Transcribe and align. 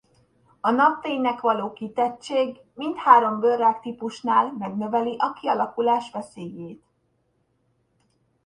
A 0.61 0.71
napfénynek 0.71 1.41
való 1.41 1.73
kitettség 1.73 2.59
mindhárom 2.75 3.39
bőrrák 3.39 3.79
típusnál 3.79 4.53
megnöveli 4.57 5.15
a 5.19 5.33
kialakulás 5.33 6.11
veszélyét. 6.11 6.83